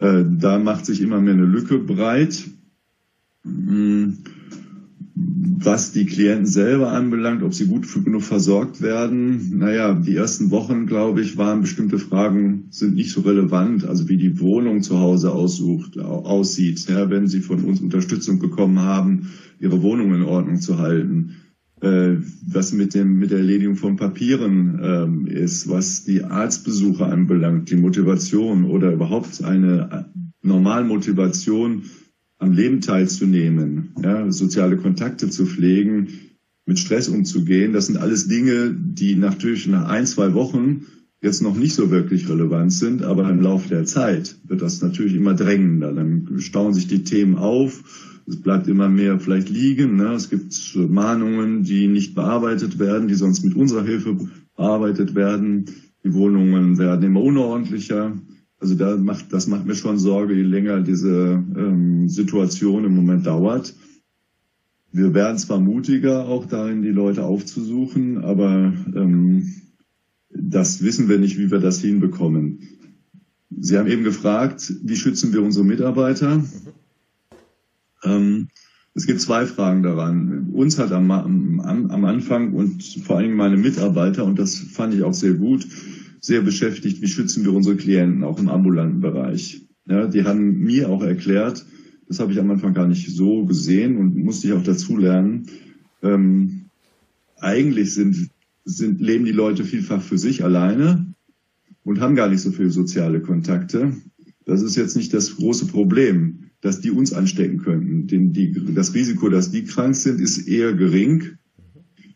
Äh, 0.00 0.24
da 0.28 0.58
macht 0.58 0.84
sich 0.84 1.00
immer 1.00 1.20
mehr 1.20 1.34
eine 1.34 1.44
Lücke 1.44 1.78
breit. 1.78 2.42
Hm, 3.44 4.18
was 5.46 5.92
die 5.92 6.06
Klienten 6.06 6.46
selber 6.46 6.92
anbelangt, 6.92 7.42
ob 7.42 7.54
sie 7.54 7.66
gut 7.66 7.86
genug 8.04 8.22
versorgt 8.22 8.80
werden, 8.80 9.58
naja, 9.58 9.94
die 9.94 10.16
ersten 10.16 10.50
Wochen, 10.50 10.86
glaube 10.86 11.20
ich, 11.20 11.36
waren 11.36 11.62
bestimmte 11.62 11.98
Fragen, 11.98 12.66
sind 12.70 12.94
nicht 12.94 13.10
so 13.10 13.22
relevant, 13.22 13.84
also 13.84 14.08
wie 14.08 14.16
die 14.16 14.40
Wohnung 14.40 14.82
zu 14.82 14.98
Hause 14.98 15.32
aussucht, 15.32 15.98
aussieht, 15.98 16.86
ja, 16.88 17.10
wenn 17.10 17.26
sie 17.26 17.40
von 17.40 17.64
uns 17.64 17.80
Unterstützung 17.80 18.38
bekommen 18.38 18.80
haben, 18.80 19.30
ihre 19.60 19.82
Wohnung 19.82 20.14
in 20.14 20.22
Ordnung 20.22 20.60
zu 20.60 20.78
halten, 20.78 21.36
äh, 21.80 22.16
was 22.46 22.72
mit 22.72 22.94
dem, 22.94 23.18
mit 23.18 23.30
der 23.30 23.38
Erledigung 23.38 23.76
von 23.76 23.96
Papieren 23.96 24.80
ähm, 24.82 25.26
ist, 25.26 25.68
was 25.68 26.04
die 26.04 26.24
Arztbesuche 26.24 27.06
anbelangt, 27.06 27.70
die 27.70 27.76
Motivation 27.76 28.64
oder 28.64 28.92
überhaupt 28.92 29.42
eine 29.44 30.06
Normalmotivation, 30.42 31.82
am 32.38 32.52
Leben 32.52 32.80
teilzunehmen, 32.80 33.94
ja, 34.02 34.30
soziale 34.30 34.76
Kontakte 34.76 35.30
zu 35.30 35.46
pflegen, 35.46 36.08
mit 36.66 36.78
Stress 36.78 37.08
umzugehen. 37.08 37.72
Das 37.72 37.86
sind 37.86 37.96
alles 37.96 38.28
Dinge, 38.28 38.74
die 38.74 39.16
natürlich 39.16 39.66
nach 39.66 39.88
ein, 39.88 40.06
zwei 40.06 40.34
Wochen 40.34 40.86
jetzt 41.20 41.42
noch 41.42 41.56
nicht 41.56 41.74
so 41.74 41.90
wirklich 41.90 42.28
relevant 42.28 42.72
sind, 42.72 43.02
aber 43.02 43.28
im 43.30 43.40
Laufe 43.40 43.68
der 43.68 43.84
Zeit 43.84 44.36
wird 44.44 44.62
das 44.62 44.82
natürlich 44.82 45.14
immer 45.14 45.34
drängender. 45.34 45.92
Dann 45.92 46.38
stauen 46.38 46.74
sich 46.74 46.86
die 46.86 47.04
Themen 47.04 47.36
auf, 47.36 47.82
es 48.26 48.40
bleibt 48.40 48.68
immer 48.68 48.88
mehr 48.88 49.18
vielleicht 49.18 49.50
liegen. 49.50 49.96
Ne? 49.96 50.12
Es 50.14 50.30
gibt 50.30 50.54
Mahnungen, 50.74 51.62
die 51.62 51.88
nicht 51.88 52.14
bearbeitet 52.14 52.78
werden, 52.78 53.08
die 53.08 53.14
sonst 53.14 53.44
mit 53.44 53.54
unserer 53.54 53.84
Hilfe 53.84 54.16
bearbeitet 54.56 55.14
werden. 55.14 55.66
Die 56.04 56.14
Wohnungen 56.14 56.78
werden 56.78 57.04
immer 57.04 57.22
unordentlicher. 57.22 58.16
Also 58.64 58.76
da 58.76 58.96
macht, 58.96 59.30
das 59.30 59.46
macht 59.46 59.66
mir 59.66 59.74
schon 59.74 59.98
Sorge, 59.98 60.32
je 60.32 60.42
länger 60.42 60.80
diese 60.80 61.44
ähm, 61.54 62.08
Situation 62.08 62.86
im 62.86 62.96
Moment 62.96 63.26
dauert. 63.26 63.74
Wir 64.90 65.12
werden 65.12 65.36
zwar 65.36 65.60
mutiger, 65.60 66.24
auch 66.24 66.46
darin 66.46 66.80
die 66.80 66.88
Leute 66.88 67.24
aufzusuchen, 67.24 68.24
aber 68.24 68.72
ähm, 68.96 69.52
das 70.30 70.82
wissen 70.82 71.10
wir 71.10 71.18
nicht, 71.18 71.36
wie 71.38 71.50
wir 71.50 71.58
das 71.58 71.82
hinbekommen. 71.82 72.60
Sie 73.50 73.76
haben 73.76 73.86
eben 73.86 74.02
gefragt, 74.02 74.72
wie 74.82 74.96
schützen 74.96 75.34
wir 75.34 75.42
unsere 75.42 75.66
Mitarbeiter? 75.66 76.38
Mhm. 76.38 76.48
Ähm, 78.02 78.48
es 78.94 79.04
gibt 79.04 79.20
zwei 79.20 79.44
Fragen 79.44 79.82
daran. 79.82 80.52
Uns 80.54 80.78
hat 80.78 80.90
am, 80.90 81.10
am, 81.10 81.60
am 81.60 82.04
Anfang 82.06 82.54
und 82.54 82.82
vor 82.82 83.18
allem 83.18 83.34
meine 83.34 83.58
Mitarbeiter, 83.58 84.24
und 84.24 84.38
das 84.38 84.56
fand 84.56 84.94
ich 84.94 85.02
auch 85.02 85.12
sehr 85.12 85.34
gut, 85.34 85.66
sehr 86.24 86.40
beschäftigt, 86.40 87.02
wie 87.02 87.08
schützen 87.08 87.44
wir 87.44 87.52
unsere 87.52 87.76
Klienten, 87.76 88.24
auch 88.24 88.38
im 88.38 88.48
ambulanten 88.48 89.00
Bereich. 89.00 89.60
Ja, 89.86 90.06
die 90.06 90.24
haben 90.24 90.56
mir 90.60 90.88
auch 90.88 91.02
erklärt, 91.02 91.66
das 92.08 92.18
habe 92.18 92.32
ich 92.32 92.40
am 92.40 92.50
Anfang 92.50 92.72
gar 92.72 92.86
nicht 92.86 93.14
so 93.14 93.44
gesehen 93.44 93.98
und 93.98 94.16
musste 94.16 94.46
ich 94.46 94.54
auch 94.54 94.62
dazu 94.62 94.96
lernen. 94.96 95.50
Ähm, 96.02 96.62
eigentlich 97.36 97.92
sind, 97.92 98.30
sind, 98.64 99.02
leben 99.02 99.26
die 99.26 99.32
Leute 99.32 99.64
vielfach 99.64 100.00
für 100.00 100.16
sich 100.16 100.42
alleine 100.42 101.12
und 101.82 102.00
haben 102.00 102.14
gar 102.14 102.30
nicht 102.30 102.40
so 102.40 102.52
viele 102.52 102.70
soziale 102.70 103.20
Kontakte. 103.20 103.92
Das 104.46 104.62
ist 104.62 104.76
jetzt 104.76 104.96
nicht 104.96 105.12
das 105.12 105.36
große 105.36 105.66
Problem, 105.66 106.50
dass 106.62 106.80
die 106.80 106.90
uns 106.90 107.12
anstecken 107.12 107.58
könnten. 107.58 108.06
Den, 108.06 108.32
die, 108.32 108.50
das 108.74 108.94
Risiko, 108.94 109.28
dass 109.28 109.50
die 109.50 109.64
krank 109.64 109.94
sind, 109.94 110.22
ist 110.22 110.48
eher 110.48 110.72
gering. 110.72 111.36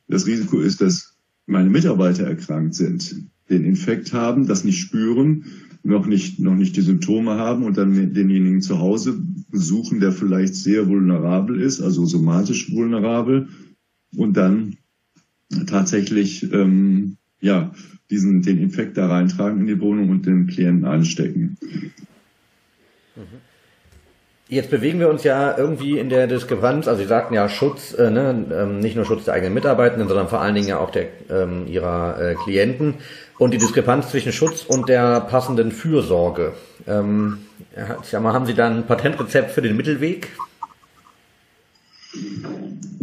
Das 0.07 0.27
Risiko 0.27 0.61
ist, 0.61 0.81
dass 0.81 1.15
meine 1.45 1.69
Mitarbeiter 1.69 2.25
erkrankt 2.25 2.75
sind 2.75 3.29
den 3.51 3.65
Infekt 3.65 4.13
haben, 4.13 4.47
das 4.47 4.65
nicht 4.65 4.79
spüren, 4.79 5.45
noch 5.83 6.07
nicht, 6.07 6.39
noch 6.39 6.55
nicht 6.55 6.77
die 6.77 6.83
Symptome 6.83 7.33
haben 7.33 7.65
und 7.65 7.79
dann 7.79 8.13
denjenigen 8.13 8.61
zu 8.61 8.79
Hause 8.79 9.21
besuchen, 9.51 10.01
der 10.01 10.13
vielleicht 10.13 10.55
sehr 10.55 10.89
vulnerabel 10.89 11.61
ist, 11.61 11.81
also 11.81 12.05
somatisch 12.05 12.71
vulnerabel 12.73 13.49
und 14.17 14.37
dann 14.37 14.77
tatsächlich 15.67 16.53
ähm, 16.53 17.17
ja 17.41 17.73
diesen 18.11 18.43
den 18.43 18.59
Infekt 18.59 18.97
da 18.97 19.07
reintragen 19.09 19.61
in 19.61 19.67
die 19.67 19.81
Wohnung 19.81 20.11
und 20.11 20.27
den 20.27 20.47
Klienten 20.47 20.85
anstecken. 20.85 21.57
Mhm. 23.17 23.39
Jetzt 24.51 24.71
bewegen 24.71 24.99
wir 24.99 25.11
uns 25.11 25.25
ja 25.25 25.59
irgendwie 25.59 25.99
in 25.99 26.09
der 26.09 26.27
Diskrepanz, 26.27 26.89
also 26.89 27.03
Sie 27.03 27.09
sagten 27.09 27.35
ja 27.35 27.51
Schutz, 27.51 27.93
äh, 27.93 28.11
ne, 28.11 28.47
ähm, 28.51 28.79
nicht 28.81 28.97
nur 28.97 29.05
Schutz 29.05 29.27
der 29.27 29.35
eigenen 29.35 29.53
Mitarbeitenden, 29.53 30.09
sondern 30.09 30.29
vor 30.29 30.41
allen 30.41 30.55
Dingen 30.55 30.69
ja 30.69 30.79
auch 30.79 30.91
der 30.91 31.09
ähm, 31.29 31.67
ihrer 31.67 32.19
äh, 32.19 32.35
Klienten 32.35 32.95
und 33.39 33.53
die 33.53 33.59
Diskrepanz 33.59 34.11
zwischen 34.11 34.33
Schutz 34.33 34.65
und 34.65 34.89
der 34.89 35.21
passenden 35.21 35.71
Fürsorge. 35.71 36.55
Ähm, 36.87 37.39
sag 38.03 38.23
mal, 38.23 38.33
haben 38.33 38.47
Sie 38.47 38.55
da 38.55 38.71
ein 38.71 38.87
Patentrezept 38.87 39.51
für 39.51 39.61
den 39.61 39.77
Mittelweg? 39.77 40.29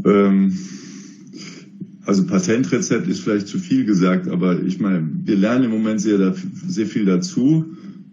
Ähm, 0.04 0.58
also 2.08 2.26
Patentrezept 2.26 3.08
ist 3.08 3.20
vielleicht 3.20 3.48
zu 3.48 3.60
viel 3.60 3.86
gesagt, 3.86 4.28
aber 4.30 4.60
ich 4.64 4.80
meine, 4.80 5.08
wir 5.26 5.38
lernen 5.38 5.66
im 5.66 5.72
Moment 5.72 6.02
sehr, 6.02 6.34
sehr 6.68 6.88
viel 6.88 7.06
dazu. 7.06 7.66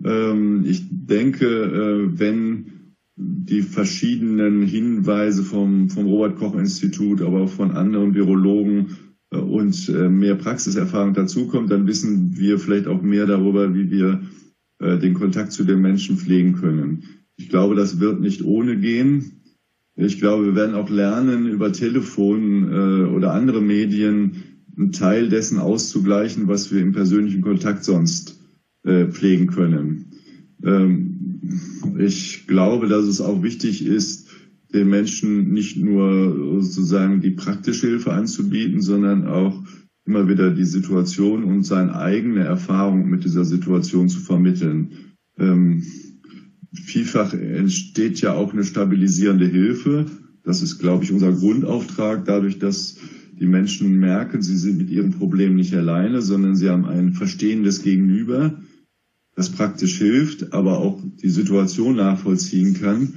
Ähm, 0.04 0.66
ich 0.66 0.82
denke, 0.90 1.46
äh, 1.46 2.18
wenn 2.18 2.81
die 3.16 3.62
verschiedenen 3.62 4.62
Hinweise 4.62 5.42
vom, 5.42 5.90
vom 5.90 6.06
Robert 6.06 6.36
Koch 6.36 6.54
Institut, 6.54 7.20
aber 7.20 7.42
auch 7.42 7.50
von 7.50 7.72
anderen 7.72 8.14
Virologen 8.14 8.96
äh, 9.30 9.36
und 9.36 9.88
äh, 9.88 10.08
mehr 10.08 10.34
Praxiserfahrung 10.34 11.14
dazukommt, 11.14 11.70
dann 11.70 11.86
wissen 11.86 12.36
wir 12.36 12.58
vielleicht 12.58 12.86
auch 12.86 13.02
mehr 13.02 13.26
darüber, 13.26 13.74
wie 13.74 13.90
wir 13.90 14.22
äh, 14.78 14.98
den 14.98 15.14
Kontakt 15.14 15.52
zu 15.52 15.64
den 15.64 15.80
Menschen 15.80 16.16
pflegen 16.16 16.54
können. 16.54 17.04
Ich 17.36 17.48
glaube, 17.48 17.74
das 17.74 18.00
wird 18.00 18.20
nicht 18.20 18.44
ohne 18.44 18.78
gehen. 18.78 19.42
Ich 19.94 20.18
glaube, 20.18 20.46
wir 20.46 20.54
werden 20.54 20.74
auch 20.74 20.88
lernen, 20.88 21.46
über 21.46 21.70
Telefon 21.72 23.08
oder 23.14 23.34
andere 23.34 23.60
Medien 23.60 24.36
einen 24.76 24.92
Teil 24.92 25.28
dessen 25.28 25.58
auszugleichen, 25.58 26.48
was 26.48 26.72
wir 26.72 26.80
im 26.80 26.92
persönlichen 26.92 27.42
Kontakt 27.42 27.84
sonst 27.84 28.40
pflegen 28.82 29.48
können. 29.48 30.11
Ähm, 30.64 31.40
ich 31.98 32.46
glaube, 32.46 32.88
dass 32.88 33.04
es 33.04 33.20
auch 33.20 33.42
wichtig 33.42 33.84
ist, 33.84 34.28
den 34.72 34.88
Menschen 34.88 35.52
nicht 35.52 35.76
nur 35.76 36.62
sozusagen 36.62 37.20
die 37.20 37.30
praktische 37.30 37.88
Hilfe 37.88 38.12
anzubieten, 38.12 38.80
sondern 38.80 39.26
auch 39.26 39.62
immer 40.04 40.28
wieder 40.28 40.50
die 40.50 40.64
Situation 40.64 41.44
und 41.44 41.64
seine 41.64 41.94
eigene 41.94 42.40
Erfahrung 42.40 43.08
mit 43.08 43.24
dieser 43.24 43.44
Situation 43.44 44.08
zu 44.08 44.20
vermitteln. 44.20 44.92
Ähm, 45.38 45.84
vielfach 46.72 47.34
entsteht 47.34 48.20
ja 48.20 48.32
auch 48.32 48.52
eine 48.52 48.64
stabilisierende 48.64 49.46
Hilfe. 49.46 50.06
Das 50.42 50.62
ist, 50.62 50.78
glaube 50.78 51.04
ich, 51.04 51.12
unser 51.12 51.32
Grundauftrag, 51.32 52.24
dadurch, 52.24 52.58
dass 52.58 52.96
die 53.38 53.46
Menschen 53.46 53.98
merken, 53.98 54.42
sie 54.42 54.56
sind 54.56 54.78
mit 54.78 54.90
ihrem 54.90 55.10
Problem 55.10 55.54
nicht 55.54 55.74
alleine, 55.74 56.22
sondern 56.22 56.56
sie 56.56 56.68
haben 56.68 56.84
ein 56.84 57.12
verstehendes 57.12 57.82
Gegenüber, 57.82 58.60
das 59.34 59.50
praktisch 59.50 59.98
hilft, 59.98 60.52
aber 60.52 60.78
auch 60.78 61.00
die 61.22 61.30
Situation 61.30 61.96
nachvollziehen 61.96 62.74
kann 62.74 63.12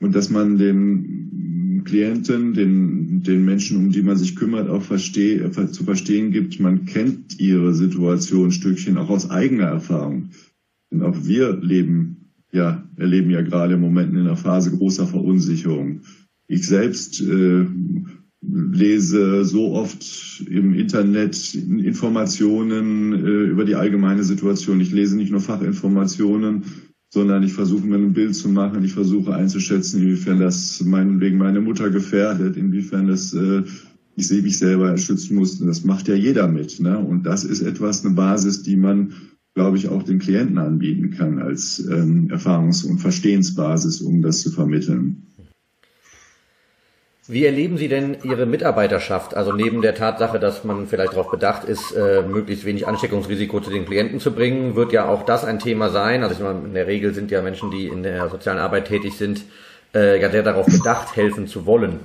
und 0.00 0.14
dass 0.14 0.30
man 0.30 0.58
den 0.58 1.82
Klienten, 1.84 2.54
den, 2.54 3.22
den 3.22 3.44
Menschen, 3.44 3.78
um 3.78 3.90
die 3.90 4.02
man 4.02 4.16
sich 4.16 4.36
kümmert, 4.36 4.68
auch 4.68 4.82
versteh, 4.82 5.50
zu 5.50 5.84
verstehen 5.84 6.30
gibt, 6.30 6.60
man 6.60 6.84
kennt 6.84 7.38
ihre 7.40 7.74
Situation 7.74 8.46
ein 8.46 8.52
Stückchen 8.52 8.98
auch 8.98 9.10
aus 9.10 9.30
eigener 9.30 9.64
Erfahrung. 9.64 10.30
Denn 10.90 11.02
auch 11.02 11.24
wir 11.24 11.56
leben, 11.56 12.32
ja, 12.52 12.86
erleben 12.96 13.30
ja 13.30 13.42
gerade 13.42 13.74
im 13.74 13.80
Moment 13.80 14.12
in 14.12 14.20
einer 14.20 14.36
Phase 14.36 14.76
großer 14.76 15.06
Verunsicherung. 15.06 16.00
Ich 16.48 16.66
selbst 16.66 17.20
äh, 17.20 17.66
lese 18.42 19.44
so 19.44 19.72
oft 19.74 20.42
im 20.48 20.74
Internet 20.74 21.54
Informationen 21.54 23.12
äh, 23.12 23.50
über 23.50 23.64
die 23.64 23.74
allgemeine 23.74 24.24
Situation. 24.24 24.80
Ich 24.80 24.92
lese 24.92 25.16
nicht 25.16 25.30
nur 25.30 25.40
Fachinformationen, 25.40 26.64
sondern 27.10 27.42
ich 27.42 27.52
versuche 27.52 27.86
mir 27.86 27.96
ein 27.96 28.12
Bild 28.12 28.34
zu 28.34 28.48
machen. 28.48 28.84
Ich 28.84 28.92
versuche 28.92 29.34
einzuschätzen, 29.34 30.00
inwiefern 30.00 30.40
das 30.40 30.80
meinetwegen 30.82 31.38
meine 31.38 31.60
Mutter 31.60 31.90
gefährdet, 31.90 32.56
inwiefern 32.56 33.08
das 33.08 33.34
äh, 33.34 33.62
ich 34.16 34.28
sehe 34.28 34.42
mich 34.42 34.58
selber 34.58 34.96
schützen 34.98 35.36
muss. 35.36 35.58
Das 35.58 35.84
macht 35.84 36.08
ja 36.08 36.14
jeder 36.14 36.46
mit. 36.48 36.80
Ne? 36.80 36.98
Und 36.98 37.24
das 37.24 37.44
ist 37.44 37.62
etwas, 37.62 38.04
eine 38.04 38.14
Basis, 38.14 38.62
die 38.62 38.76
man, 38.76 39.14
glaube 39.54 39.78
ich, 39.78 39.88
auch 39.88 40.02
den 40.02 40.18
Klienten 40.18 40.58
anbieten 40.58 41.10
kann 41.10 41.38
als 41.38 41.78
ähm, 41.78 42.28
Erfahrungs- 42.28 42.84
und 42.84 42.98
Verstehensbasis, 42.98 44.02
um 44.02 44.20
das 44.20 44.42
zu 44.42 44.50
vermitteln. 44.50 45.26
Wie 47.26 47.44
erleben 47.44 47.76
Sie 47.76 47.88
denn 47.88 48.16
Ihre 48.24 48.46
Mitarbeiterschaft? 48.46 49.36
Also 49.36 49.52
neben 49.52 49.82
der 49.82 49.94
Tatsache, 49.94 50.40
dass 50.40 50.64
man 50.64 50.86
vielleicht 50.88 51.12
darauf 51.12 51.30
bedacht 51.30 51.64
ist, 51.64 51.92
äh, 51.92 52.22
möglichst 52.22 52.64
wenig 52.64 52.88
Ansteckungsrisiko 52.88 53.60
zu 53.60 53.70
den 53.70 53.86
Klienten 53.86 54.20
zu 54.20 54.32
bringen, 54.32 54.74
wird 54.74 54.92
ja 54.92 55.06
auch 55.06 55.24
das 55.24 55.44
ein 55.44 55.58
Thema 55.58 55.90
sein. 55.90 56.22
Also 56.22 56.34
ich 56.34 56.40
meine, 56.40 56.60
in 56.64 56.74
der 56.74 56.86
Regel 56.86 57.14
sind 57.14 57.30
ja 57.30 57.42
Menschen, 57.42 57.70
die 57.70 57.86
in 57.86 58.02
der 58.02 58.28
sozialen 58.30 58.58
Arbeit 58.58 58.88
tätig 58.88 59.16
sind, 59.16 59.42
äh, 59.94 60.20
ja 60.20 60.30
sehr 60.30 60.42
darauf 60.42 60.66
bedacht, 60.66 61.14
helfen 61.14 61.46
zu 61.46 61.66
wollen. 61.66 62.00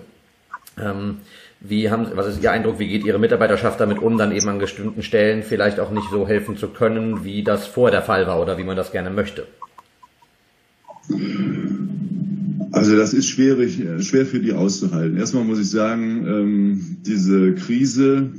Ähm, 0.79 1.19
wie 1.61 1.89
haben, 1.89 2.07
was 2.13 2.27
ist 2.27 2.43
Ihr 2.43 2.51
Eindruck? 2.51 2.77
Wie 2.79 2.87
geht 2.87 3.05
Ihre 3.05 3.17
Mitarbeiterschaft 3.17 3.79
damit 3.79 3.99
um, 3.99 4.17
dann 4.17 4.35
eben 4.35 4.47
an 4.49 4.59
bestimmten 4.59 5.01
Stellen 5.01 5.41
vielleicht 5.41 5.79
auch 5.79 5.89
nicht 5.89 6.09
so 6.11 6.27
helfen 6.27 6.57
zu 6.57 6.67
können, 6.69 7.23
wie 7.23 7.43
das 7.43 7.65
vor 7.65 7.89
der 7.89 8.01
Fall 8.01 8.27
war 8.27 8.41
oder 8.41 8.57
wie 8.57 8.63
man 8.63 8.75
das 8.75 8.91
gerne 8.91 9.09
möchte? 9.09 9.47
Also 12.85 12.97
das 12.97 13.15
ist 13.15 13.29
schwierig, 13.29 13.81
schwer 14.05 14.27
für 14.27 14.39
die 14.39 14.53
auszuhalten. 14.53 15.17
Erstmal 15.17 15.43
muss 15.43 15.59
ich 15.59 15.71
sagen, 15.71 16.23
ähm, 16.27 16.97
diese 17.03 17.55
Krise 17.55 18.29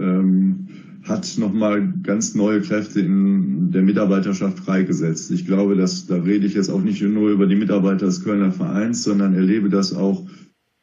ähm, 0.00 0.68
hat 1.02 1.36
nochmal 1.36 1.92
ganz 2.02 2.34
neue 2.34 2.62
Kräfte 2.62 3.00
in 3.00 3.70
der 3.70 3.82
Mitarbeiterschaft 3.82 4.60
freigesetzt. 4.60 5.30
Ich 5.30 5.44
glaube, 5.44 5.76
dass 5.76 6.06
da 6.06 6.16
rede 6.16 6.46
ich 6.46 6.54
jetzt 6.54 6.70
auch 6.70 6.80
nicht 6.80 7.02
nur 7.02 7.28
über 7.28 7.46
die 7.46 7.54
Mitarbeiter 7.54 8.06
des 8.06 8.24
Kölner 8.24 8.50
Vereins, 8.50 9.02
sondern 9.02 9.34
erlebe 9.34 9.68
das 9.68 9.94
auch 9.94 10.26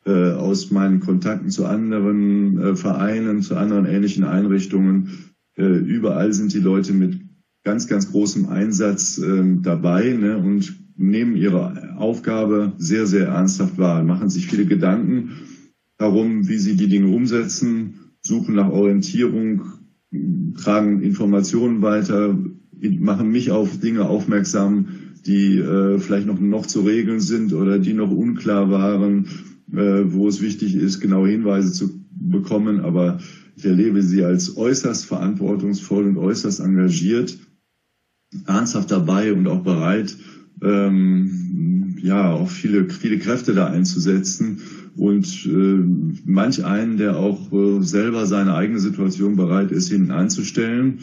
äh, 0.06 0.34
aus 0.34 0.70
meinen 0.70 1.00
Kontakten 1.00 1.50
zu 1.50 1.66
anderen 1.66 2.60
äh, 2.62 2.75
Vereinen, 2.75 3.42
zu 3.42 3.56
anderen 3.56 3.88
ähnlichen 3.88 4.24
Einrichtungen. 4.24 5.32
Äh, 5.58 5.63
überall 5.63 6.32
sind 6.32 6.54
die 6.54 6.60
Leute 6.60 6.94
mit 6.94 7.20
ganz, 7.63 7.88
ganz 7.88 8.12
großem 8.12 8.48
Einsatz 8.48 9.18
äh, 9.18 9.44
dabei 9.62 10.13
ne, 10.13 10.38
und 10.38 10.74
nehmen 10.96 11.36
ihre 11.36 11.98
Aufgabe 11.98 12.74
sehr, 12.78 13.06
sehr 13.06 13.28
ernsthaft 13.28 13.78
wahr, 13.78 14.04
machen 14.04 14.30
sich 14.30 14.48
viele 14.48 14.66
Gedanken 14.66 15.32
darum, 15.98 16.48
wie 16.48 16.58
sie 16.58 16.75
die 16.75 16.88
Dinge 16.88 17.13
umsetzen, 17.13 17.96
suchen 18.22 18.56
nach 18.56 18.70
Orientierung, 18.70 19.63
tragen 20.58 21.01
Informationen 21.01 21.82
weiter, 21.82 22.38
machen 23.00 23.32
mich 23.32 23.51
auf 23.51 23.80
Dinge 23.80 24.06
aufmerksam, 24.06 24.88
die 25.25 25.58
äh, 25.58 26.00
vielleicht 26.00 26.28
noch, 26.28 26.39
noch 26.39 26.66
zu 26.66 26.82
regeln 26.82 27.20
sind 27.20 27.54
oder 27.54 27.80
die 27.80 27.94
noch 27.94 28.12
unklar 28.12 28.70
waren 28.72 29.28
äh, 29.74 30.12
wo 30.12 30.28
es 30.28 30.42
wichtig 30.42 30.75
ist, 30.75 31.00
genaue 31.00 31.30
Hinweise 31.30 31.72
zu 31.72 32.04
bekommen. 32.12 32.80
Aber 32.80 33.20
ich 33.56 33.66
erlebe 33.66 34.01
sie 34.01 34.24
als 34.24 34.58
äußerst 34.58 35.06
verantwortungsvoll 35.06 36.06
und 36.06 36.18
äußerst 36.18 36.60
engagiert, 36.60 37.38
ernsthaft 38.46 38.92
dabei 38.92 39.34
und 39.34 39.48
auch 39.48 39.64
bereit, 39.64 40.16
ähm, 40.62 41.98
ja, 42.02 42.32
auch 42.32 42.50
viele, 42.50 42.90
viele 42.90 43.20
Kräfte 43.20 43.54
da 43.54 43.68
einzusetzen 43.68 44.62
und 44.96 45.46
äh, 45.46 45.84
manch 46.26 46.64
einen, 46.64 46.98
der 46.98 47.18
auch 47.18 47.52
äh, 47.52 47.82
selber 47.82 48.26
seine 48.26 48.56
eigene 48.56 48.80
Situation 48.80 49.36
bereit 49.36 49.72
ist, 49.72 49.90
hineinzustellen. 49.90 51.00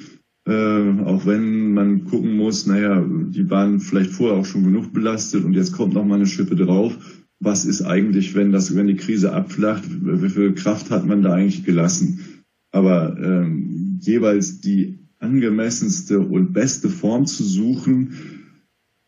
Äh, 0.49 1.01
auch 1.05 1.27
wenn 1.27 1.75
man 1.75 2.05
gucken 2.05 2.37
muss, 2.37 2.67
naja, 2.67 3.05
die 3.05 3.51
waren 3.51 3.81
vielleicht 3.81 4.11
vorher 4.11 4.39
auch 4.39 4.47
schon 4.47 4.65
genug 4.65 4.93
belastet 4.93 5.45
und 5.45 5.55
jetzt 5.55 5.73
kommt 5.73 5.95
noch 5.95 6.05
mal 6.05 6.17
eine 6.17 6.27
Schippe 6.27 6.57
drauf 6.57 6.97
was 7.41 7.65
ist 7.65 7.83
eigentlich, 7.83 8.35
wenn 8.35 8.53
das, 8.53 8.75
wenn 8.75 8.87
die 8.87 8.97
Krise 8.97 9.33
abflacht, 9.33 9.85
wie 9.89 10.29
viel 10.29 10.55
Kraft 10.55 10.91
hat 10.91 11.07
man 11.07 11.23
da 11.23 11.35
eigentlich 11.35 11.65
gelassen? 11.65 12.45
Aber 12.73 13.17
ähm, 13.19 13.99
jeweils 14.01 14.61
die 14.61 15.06
angemessenste 15.27 16.21
und 16.21 16.53
beste 16.53 16.89
Form 16.89 17.27
zu 17.27 17.43
suchen, 17.43 18.13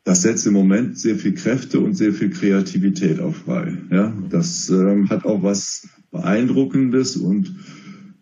das 0.04 0.22
setzt 0.22 0.46
im 0.46 0.54
Moment 0.54 0.98
sehr 0.98 1.16
viel 1.16 1.34
Kräfte 1.34 1.80
und 1.80 1.94
sehr 1.94 2.12
viel 2.12 2.30
Kreativität 2.30 3.20
auch 3.20 3.34
frei. 3.34 3.76
Ja, 3.90 4.12
das 4.30 4.68
ähm, 4.70 5.08
hat 5.10 5.24
auch 5.24 5.42
was 5.42 5.86
Beeindruckendes 6.10 7.16
und 7.16 7.54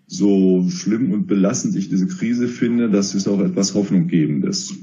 so 0.06 0.68
schlimm 0.68 1.12
und 1.12 1.26
belastend 1.26 1.76
ich 1.76 1.88
diese 1.88 2.06
Krise 2.08 2.48
finde, 2.48 2.90
das 2.90 3.14
ist 3.14 3.28
auch 3.28 3.40
etwas 3.40 3.74
Hoffnunggebendes. 3.74 4.74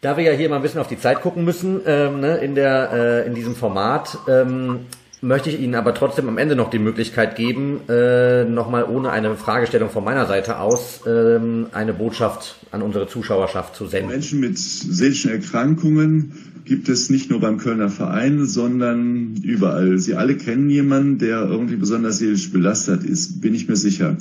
Da 0.00 0.16
wir 0.16 0.24
ja 0.24 0.32
hier 0.32 0.48
mal 0.48 0.56
ein 0.56 0.62
bisschen 0.62 0.80
auf 0.80 0.88
die 0.88 0.98
Zeit 0.98 1.20
gucken 1.22 1.44
müssen 1.44 1.80
ähm, 1.86 2.20
ne, 2.20 2.36
in, 2.38 2.54
der, 2.54 2.90
äh, 2.92 3.26
in 3.26 3.34
diesem 3.34 3.56
Format, 3.56 4.18
ähm, 4.28 4.80
möchte 5.20 5.50
ich 5.50 5.60
Ihnen 5.60 5.74
aber 5.74 5.94
trotzdem 5.94 6.28
am 6.28 6.38
Ende 6.38 6.56
noch 6.56 6.70
die 6.70 6.78
Möglichkeit 6.78 7.36
geben, 7.36 7.80
äh, 7.88 8.44
nochmal 8.44 8.84
ohne 8.84 9.10
eine 9.10 9.36
Fragestellung 9.36 9.90
von 9.90 10.04
meiner 10.04 10.26
Seite 10.26 10.58
aus, 10.60 11.00
ähm, 11.06 11.66
eine 11.72 11.92
Botschaft 11.92 12.56
an 12.70 12.82
unsere 12.82 13.08
Zuschauerschaft 13.08 13.74
zu 13.76 13.86
senden. 13.86 14.10
Menschen 14.10 14.40
mit 14.40 14.58
seelischen 14.58 15.30
Erkrankungen 15.30 16.32
gibt 16.64 16.88
es 16.88 17.10
nicht 17.10 17.30
nur 17.30 17.40
beim 17.40 17.58
Kölner 17.58 17.88
Verein, 17.88 18.44
sondern 18.46 19.36
überall. 19.42 19.98
Sie 19.98 20.14
alle 20.14 20.36
kennen 20.36 20.68
jemanden, 20.70 21.18
der 21.18 21.44
irgendwie 21.44 21.76
besonders 21.76 22.18
seelisch 22.18 22.52
belastet 22.52 23.04
ist, 23.04 23.40
bin 23.40 23.54
ich 23.54 23.68
mir 23.68 23.76
sicher. 23.76 24.16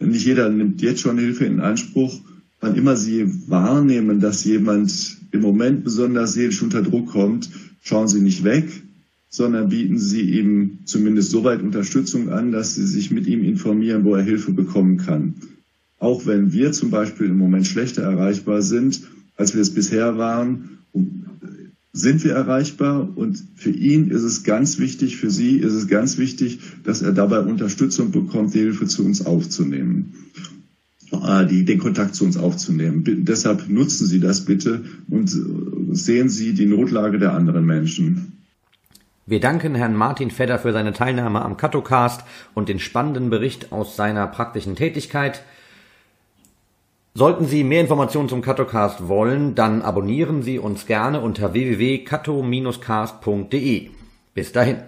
Nicht 0.00 0.24
jeder 0.24 0.48
nimmt 0.48 0.80
jetzt 0.80 1.00
schon 1.00 1.18
Hilfe 1.18 1.44
in 1.44 1.60
Anspruch 1.60 2.20
wann 2.60 2.74
immer 2.74 2.96
Sie 2.96 3.26
wahrnehmen, 3.48 4.20
dass 4.20 4.44
jemand 4.44 5.16
im 5.30 5.40
Moment 5.40 5.84
besonders 5.84 6.32
seelisch 6.34 6.62
unter 6.62 6.82
Druck 6.82 7.08
kommt, 7.08 7.50
schauen 7.82 8.08
Sie 8.08 8.20
nicht 8.20 8.44
weg, 8.44 8.68
sondern 9.28 9.68
bieten 9.68 9.98
Sie 9.98 10.22
ihm 10.38 10.80
zumindest 10.84 11.30
so 11.30 11.44
weit 11.44 11.62
Unterstützung 11.62 12.30
an, 12.30 12.52
dass 12.52 12.74
Sie 12.74 12.86
sich 12.86 13.10
mit 13.10 13.26
ihm 13.26 13.44
informieren, 13.44 14.04
wo 14.04 14.14
er 14.14 14.22
Hilfe 14.22 14.52
bekommen 14.52 14.96
kann. 14.96 15.34
Auch 15.98 16.26
wenn 16.26 16.52
wir 16.52 16.72
zum 16.72 16.90
Beispiel 16.90 17.26
im 17.26 17.38
Moment 17.38 17.66
schlechter 17.66 18.02
erreichbar 18.02 18.62
sind, 18.62 19.02
als 19.36 19.54
wir 19.54 19.62
es 19.62 19.74
bisher 19.74 20.16
waren, 20.16 20.78
sind 21.92 22.22
wir 22.22 22.32
erreichbar 22.32 23.16
und 23.16 23.42
für 23.56 23.70
ihn 23.70 24.10
ist 24.10 24.22
es 24.22 24.44
ganz 24.44 24.78
wichtig, 24.78 25.16
für 25.16 25.30
Sie 25.30 25.56
ist 25.56 25.72
es 25.72 25.88
ganz 25.88 26.16
wichtig, 26.18 26.60
dass 26.84 27.02
er 27.02 27.12
dabei 27.12 27.40
Unterstützung 27.40 28.12
bekommt, 28.12 28.54
die 28.54 28.60
Hilfe 28.60 28.86
zu 28.86 29.04
uns 29.04 29.26
aufzunehmen. 29.26 30.14
Äh, 31.10 31.46
die, 31.46 31.64
den 31.64 31.78
Kontakt 31.78 32.14
zu 32.14 32.24
uns 32.24 32.36
aufzunehmen. 32.36 33.02
Deshalb 33.24 33.68
nutzen 33.70 34.06
Sie 34.06 34.20
das 34.20 34.44
bitte 34.44 34.84
und 35.08 35.32
äh, 35.32 35.94
sehen 35.94 36.28
Sie 36.28 36.52
die 36.52 36.66
Notlage 36.66 37.18
der 37.18 37.32
anderen 37.32 37.64
Menschen. 37.64 38.37
Wir 39.30 39.40
danken 39.40 39.74
Herrn 39.74 39.94
Martin 39.94 40.30
Fedder 40.30 40.58
für 40.58 40.72
seine 40.72 40.94
Teilnahme 40.94 41.42
am 41.42 41.58
Katocast 41.58 42.24
und 42.54 42.70
den 42.70 42.78
spannenden 42.78 43.28
Bericht 43.28 43.72
aus 43.72 43.94
seiner 43.94 44.26
praktischen 44.26 44.74
Tätigkeit. 44.74 45.42
Sollten 47.12 47.44
Sie 47.44 47.62
mehr 47.62 47.82
Informationen 47.82 48.30
zum 48.30 48.40
Katocast 48.40 49.06
wollen, 49.06 49.54
dann 49.54 49.82
abonnieren 49.82 50.40
Sie 50.40 50.58
uns 50.58 50.86
gerne 50.86 51.20
unter 51.20 51.52
www.kato-cast.de. 51.52 53.90
Bis 54.32 54.52
dahin. 54.52 54.78